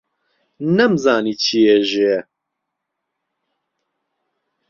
نەمزانی 0.77 1.33
چی 1.43 1.57
ئێژێ، 1.69 2.15